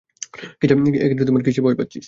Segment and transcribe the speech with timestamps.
[1.45, 1.99] কিসের ভয় পাচ্ছিস?